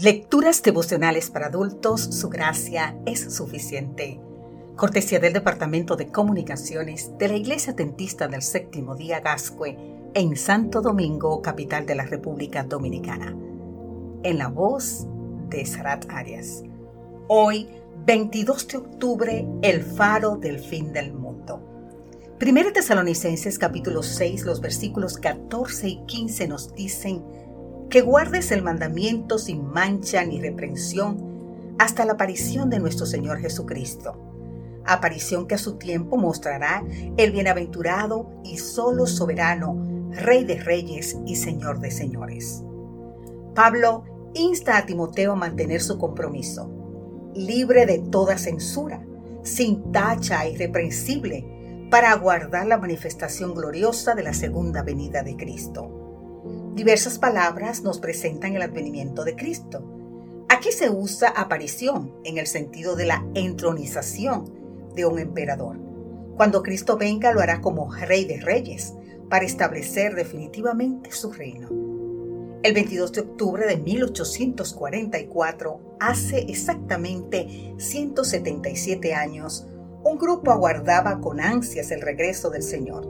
Lecturas 0.00 0.62
devocionales 0.62 1.28
para 1.28 1.46
adultos, 1.46 2.00
su 2.00 2.28
gracia 2.28 2.96
es 3.04 3.34
suficiente. 3.34 4.20
Cortesía 4.76 5.18
del 5.18 5.32
Departamento 5.32 5.96
de 5.96 6.06
Comunicaciones 6.06 7.18
de 7.18 7.26
la 7.26 7.34
Iglesia 7.34 7.72
Dentista 7.72 8.28
del 8.28 8.42
Séptimo 8.42 8.94
Día 8.94 9.18
Gascue 9.18 9.76
en 10.14 10.36
Santo 10.36 10.82
Domingo, 10.82 11.42
capital 11.42 11.84
de 11.84 11.96
la 11.96 12.04
República 12.04 12.62
Dominicana. 12.62 13.36
En 14.22 14.38
la 14.38 14.46
voz 14.46 15.04
de 15.48 15.66
Sarat 15.66 16.06
Arias. 16.10 16.62
Hoy, 17.26 17.68
22 18.06 18.68
de 18.68 18.78
octubre, 18.78 19.48
el 19.62 19.82
faro 19.82 20.36
del 20.36 20.60
fin 20.60 20.92
del 20.92 21.12
mundo. 21.12 21.60
Primera 22.38 22.72
Tesalonicenses 22.72 23.58
capítulo 23.58 24.04
6, 24.04 24.44
los 24.44 24.60
versículos 24.60 25.18
14 25.18 25.88
y 25.88 26.04
15 26.06 26.46
nos 26.46 26.72
dicen 26.72 27.47
que 27.90 28.02
guardes 28.02 28.52
el 28.52 28.62
mandamiento 28.62 29.38
sin 29.38 29.66
mancha 29.66 30.24
ni 30.24 30.40
reprensión 30.40 31.74
hasta 31.78 32.04
la 32.04 32.14
aparición 32.14 32.68
de 32.68 32.80
nuestro 32.80 33.06
Señor 33.06 33.38
Jesucristo. 33.38 34.16
Aparición 34.84 35.46
que 35.46 35.54
a 35.54 35.58
su 35.58 35.76
tiempo 35.76 36.16
mostrará 36.16 36.84
el 37.16 37.32
bienaventurado 37.32 38.30
y 38.44 38.58
solo 38.58 39.06
soberano, 39.06 40.10
Rey 40.10 40.44
de 40.44 40.56
Reyes 40.56 41.16
y 41.26 41.36
Señor 41.36 41.80
de 41.80 41.90
Señores. 41.90 42.62
Pablo 43.54 44.04
insta 44.34 44.76
a 44.76 44.86
Timoteo 44.86 45.32
a 45.32 45.36
mantener 45.36 45.80
su 45.80 45.98
compromiso, 45.98 46.70
libre 47.34 47.86
de 47.86 47.98
toda 47.98 48.38
censura, 48.38 49.04
sin 49.42 49.92
tacha 49.92 50.44
e 50.44 50.52
irreprensible, 50.52 51.88
para 51.90 52.12
aguardar 52.12 52.66
la 52.66 52.76
manifestación 52.76 53.54
gloriosa 53.54 54.14
de 54.14 54.22
la 54.22 54.34
segunda 54.34 54.82
venida 54.82 55.22
de 55.22 55.36
Cristo. 55.36 55.97
Diversas 56.78 57.18
palabras 57.18 57.82
nos 57.82 57.98
presentan 57.98 58.54
el 58.54 58.62
advenimiento 58.62 59.24
de 59.24 59.34
Cristo. 59.34 59.82
Aquí 60.48 60.70
se 60.70 60.88
usa 60.88 61.28
aparición 61.28 62.14
en 62.22 62.38
el 62.38 62.46
sentido 62.46 62.94
de 62.94 63.04
la 63.04 63.26
entronización 63.34 64.92
de 64.94 65.04
un 65.04 65.18
emperador. 65.18 65.76
Cuando 66.36 66.62
Cristo 66.62 66.96
venga 66.96 67.32
lo 67.32 67.40
hará 67.40 67.60
como 67.60 67.92
rey 67.92 68.26
de 68.26 68.36
reyes 68.36 68.94
para 69.28 69.44
establecer 69.44 70.14
definitivamente 70.14 71.10
su 71.10 71.32
reino. 71.32 71.68
El 72.62 72.74
22 72.74 73.12
de 73.12 73.22
octubre 73.22 73.66
de 73.66 73.78
1844, 73.78 75.96
hace 75.98 76.38
exactamente 76.42 77.74
177 77.76 79.14
años, 79.14 79.66
un 80.04 80.16
grupo 80.16 80.52
aguardaba 80.52 81.20
con 81.20 81.40
ansias 81.40 81.90
el 81.90 82.02
regreso 82.02 82.50
del 82.50 82.62
Señor. 82.62 83.04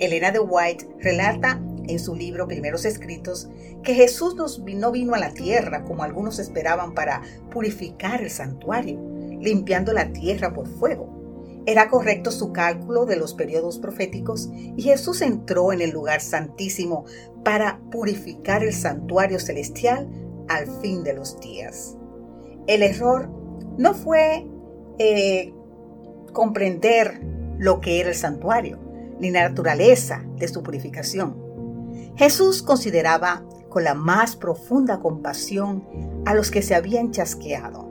Elena 0.00 0.32
de 0.32 0.40
White 0.40 0.86
relata 0.98 1.62
en 1.88 1.98
su 1.98 2.14
libro 2.14 2.46
Primeros 2.46 2.84
Escritos 2.84 3.48
que 3.82 3.94
Jesús 3.94 4.34
no 4.36 4.92
vino 4.92 5.14
a 5.14 5.18
la 5.18 5.32
tierra 5.32 5.84
como 5.84 6.02
algunos 6.02 6.38
esperaban 6.38 6.94
para 6.94 7.22
purificar 7.50 8.22
el 8.22 8.30
santuario, 8.30 8.98
limpiando 9.40 9.92
la 9.92 10.12
tierra 10.12 10.52
por 10.52 10.66
fuego. 10.66 11.20
Era 11.66 11.88
correcto 11.88 12.30
su 12.30 12.52
cálculo 12.52 13.04
de 13.04 13.16
los 13.16 13.34
periodos 13.34 13.78
proféticos 13.78 14.48
y 14.52 14.82
Jesús 14.82 15.20
entró 15.20 15.72
en 15.72 15.82
el 15.82 15.90
lugar 15.90 16.20
santísimo 16.20 17.04
para 17.44 17.80
purificar 17.90 18.64
el 18.64 18.72
santuario 18.72 19.38
celestial 19.38 20.08
al 20.48 20.66
fin 20.80 21.04
de 21.04 21.14
los 21.14 21.38
días. 21.40 21.96
El 22.66 22.82
error 22.82 23.30
no 23.76 23.94
fue 23.94 24.46
eh, 24.98 25.52
comprender 26.32 27.20
lo 27.58 27.80
que 27.80 28.00
era 28.00 28.08
el 28.08 28.14
santuario, 28.14 28.78
ni 29.18 29.30
la 29.30 29.48
naturaleza 29.48 30.24
de 30.36 30.48
su 30.48 30.62
purificación. 30.62 31.49
Jesús 32.20 32.62
consideraba 32.62 33.42
con 33.70 33.82
la 33.82 33.94
más 33.94 34.36
profunda 34.36 35.00
compasión 35.00 35.88
a 36.26 36.34
los 36.34 36.50
que 36.50 36.60
se 36.60 36.74
habían 36.74 37.12
chasqueado. 37.12 37.88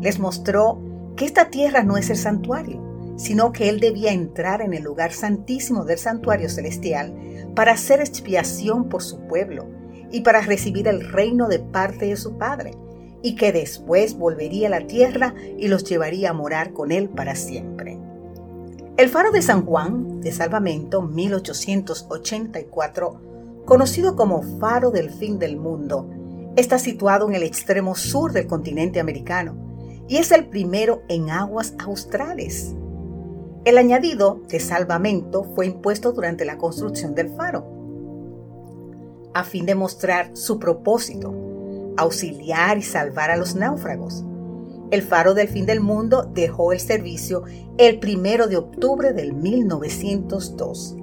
Les 0.00 0.18
mostró 0.18 0.80
que 1.14 1.26
esta 1.26 1.50
tierra 1.50 1.82
no 1.82 1.98
es 1.98 2.08
el 2.08 2.16
santuario, 2.16 2.80
sino 3.18 3.52
que 3.52 3.68
Él 3.68 3.78
debía 3.78 4.12
entrar 4.12 4.62
en 4.62 4.72
el 4.72 4.82
lugar 4.82 5.12
santísimo 5.12 5.84
del 5.84 5.98
santuario 5.98 6.48
celestial 6.48 7.14
para 7.54 7.72
hacer 7.72 8.00
expiación 8.00 8.88
por 8.88 9.02
su 9.02 9.26
pueblo 9.26 9.66
y 10.10 10.22
para 10.22 10.40
recibir 10.40 10.88
el 10.88 11.12
reino 11.12 11.46
de 11.46 11.58
parte 11.58 12.06
de 12.06 12.16
su 12.16 12.38
Padre, 12.38 12.70
y 13.20 13.36
que 13.36 13.52
después 13.52 14.16
volvería 14.16 14.68
a 14.68 14.70
la 14.70 14.86
tierra 14.86 15.34
y 15.58 15.68
los 15.68 15.84
llevaría 15.84 16.30
a 16.30 16.32
morar 16.32 16.72
con 16.72 16.92
Él 16.92 17.10
para 17.10 17.34
siempre. 17.34 17.98
El 18.96 19.10
faro 19.10 19.32
de 19.32 19.42
San 19.42 19.66
Juan, 19.66 20.22
de 20.22 20.32
Salvamento, 20.32 21.02
1884, 21.02 23.35
conocido 23.66 24.14
como 24.14 24.42
Faro 24.60 24.90
del 24.90 25.10
Fin 25.10 25.38
del 25.38 25.56
Mundo, 25.56 26.08
está 26.54 26.78
situado 26.78 27.28
en 27.28 27.34
el 27.34 27.42
extremo 27.42 27.96
sur 27.96 28.32
del 28.32 28.46
continente 28.46 29.00
americano 29.00 29.56
y 30.08 30.18
es 30.18 30.30
el 30.30 30.46
primero 30.46 31.02
en 31.08 31.30
aguas 31.30 31.74
australes. 31.80 32.74
El 33.64 33.76
añadido 33.76 34.40
de 34.48 34.60
salvamento 34.60 35.42
fue 35.42 35.66
impuesto 35.66 36.12
durante 36.12 36.44
la 36.44 36.56
construcción 36.56 37.16
del 37.16 37.28
faro, 37.30 37.66
a 39.34 39.42
fin 39.42 39.66
de 39.66 39.74
mostrar 39.74 40.30
su 40.34 40.60
propósito, 40.60 41.34
auxiliar 41.96 42.78
y 42.78 42.82
salvar 42.82 43.32
a 43.32 43.36
los 43.36 43.56
náufragos. 43.56 44.24
El 44.92 45.02
faro 45.02 45.34
del 45.34 45.48
fin 45.48 45.66
del 45.66 45.80
mundo 45.80 46.30
dejó 46.32 46.72
el 46.72 46.78
servicio 46.78 47.42
el 47.78 47.98
primero 47.98 48.46
de 48.46 48.58
octubre 48.58 49.12
del 49.12 49.32
1902 49.32 50.96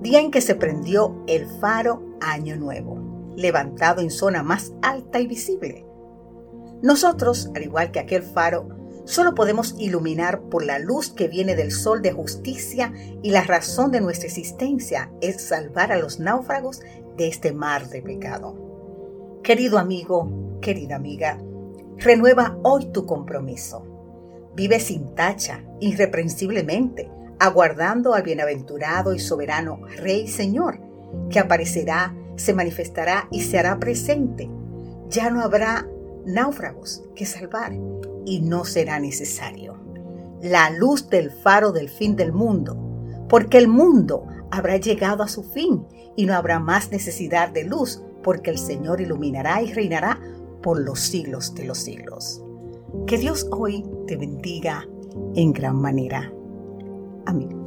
día 0.00 0.20
en 0.20 0.30
que 0.30 0.40
se 0.40 0.54
prendió 0.54 1.22
el 1.26 1.46
faro 1.60 2.02
Año 2.20 2.56
Nuevo, 2.56 3.32
levantado 3.36 4.00
en 4.00 4.10
zona 4.10 4.42
más 4.42 4.72
alta 4.82 5.20
y 5.20 5.26
visible. 5.26 5.86
Nosotros, 6.82 7.50
al 7.54 7.62
igual 7.62 7.90
que 7.90 8.00
aquel 8.00 8.22
faro, 8.22 8.68
solo 9.04 9.34
podemos 9.34 9.74
iluminar 9.78 10.40
por 10.42 10.64
la 10.64 10.78
luz 10.78 11.10
que 11.10 11.28
viene 11.28 11.54
del 11.54 11.72
sol 11.72 12.00
de 12.00 12.12
justicia 12.12 12.92
y 13.22 13.30
la 13.30 13.42
razón 13.42 13.90
de 13.90 14.00
nuestra 14.00 14.28
existencia 14.28 15.12
es 15.20 15.42
salvar 15.42 15.92
a 15.92 15.98
los 15.98 16.18
náufragos 16.18 16.80
de 17.16 17.28
este 17.28 17.52
mar 17.52 17.88
de 17.88 18.00
pecado. 18.00 19.40
Querido 19.42 19.78
amigo, 19.78 20.58
querida 20.62 20.96
amiga, 20.96 21.38
renueva 21.98 22.58
hoy 22.62 22.86
tu 22.92 23.04
compromiso. 23.04 23.84
Vive 24.54 24.80
sin 24.80 25.14
tacha, 25.14 25.64
irreprensiblemente, 25.80 27.10
aguardando 27.40 28.14
al 28.14 28.22
bienaventurado 28.22 29.14
y 29.14 29.18
soberano 29.18 29.80
Rey 29.96 30.28
Señor, 30.28 30.78
que 31.30 31.40
aparecerá, 31.40 32.14
se 32.36 32.52
manifestará 32.54 33.28
y 33.30 33.40
se 33.40 33.58
hará 33.58 33.80
presente. 33.80 34.50
Ya 35.08 35.30
no 35.30 35.40
habrá 35.40 35.88
náufragos 36.26 37.02
que 37.16 37.26
salvar 37.26 37.72
y 38.26 38.40
no 38.40 38.64
será 38.64 39.00
necesario. 39.00 39.78
La 40.42 40.70
luz 40.70 41.08
del 41.08 41.30
faro 41.30 41.72
del 41.72 41.88
fin 41.88 42.14
del 42.14 42.32
mundo, 42.32 42.76
porque 43.28 43.58
el 43.58 43.68
mundo 43.68 44.26
habrá 44.50 44.76
llegado 44.76 45.22
a 45.22 45.28
su 45.28 45.42
fin 45.42 45.86
y 46.16 46.26
no 46.26 46.34
habrá 46.34 46.60
más 46.60 46.90
necesidad 46.90 47.48
de 47.48 47.64
luz, 47.64 48.02
porque 48.22 48.50
el 48.50 48.58
Señor 48.58 49.00
iluminará 49.00 49.62
y 49.62 49.72
reinará 49.72 50.20
por 50.62 50.78
los 50.78 51.00
siglos 51.00 51.54
de 51.54 51.64
los 51.64 51.78
siglos. 51.78 52.44
Que 53.06 53.16
Dios 53.16 53.46
hoy 53.50 53.84
te 54.06 54.16
bendiga 54.16 54.86
en 55.34 55.52
gran 55.54 55.76
manera. 55.76 56.32
Amén. 57.30 57.59